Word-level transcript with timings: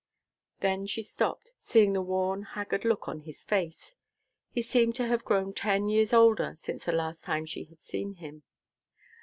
Then 0.61 0.87
she 0.87 1.03
stopped, 1.03 1.51
seeing 1.59 1.93
the 1.93 2.01
worn, 2.01 2.41
haggard 2.41 2.85
look 2.85 3.07
on 3.07 3.19
his 3.19 3.43
face. 3.43 3.93
He 4.49 4.63
seemed 4.63 4.95
to 4.95 5.05
have 5.05 5.23
grown 5.23 5.53
ten 5.53 5.89
years 5.89 6.11
older 6.11 6.53
since 6.55 6.85
the 6.85 6.91
last 6.91 7.23
time 7.23 7.45
she 7.45 7.65
had 7.65 7.81
seen 7.81 8.15
him. 8.15 8.41